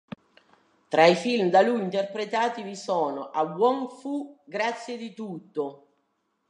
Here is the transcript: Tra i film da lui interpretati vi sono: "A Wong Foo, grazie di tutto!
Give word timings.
Tra 0.87 1.05
i 1.05 1.13
film 1.13 1.49
da 1.51 1.61
lui 1.61 1.79
interpretati 1.79 2.63
vi 2.63 2.75
sono: 2.75 3.29
"A 3.29 3.43
Wong 3.43 3.87
Foo, 3.87 4.39
grazie 4.45 4.97
di 4.97 5.13
tutto! 5.13 5.89